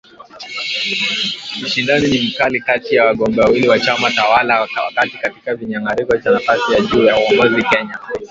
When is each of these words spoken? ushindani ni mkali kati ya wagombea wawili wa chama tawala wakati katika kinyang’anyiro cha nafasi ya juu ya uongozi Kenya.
ushindani 1.65 2.07
ni 2.07 2.21
mkali 2.27 2.59
kati 2.59 2.95
ya 2.95 3.05
wagombea 3.05 3.45
wawili 3.45 3.67
wa 3.69 3.79
chama 3.79 4.11
tawala 4.11 4.61
wakati 4.61 5.17
katika 5.17 5.57
kinyang’anyiro 5.57 6.17
cha 6.19 6.31
nafasi 6.31 6.73
ya 6.73 6.79
juu 6.81 7.03
ya 7.05 7.17
uongozi 7.19 7.63
Kenya. 7.63 7.99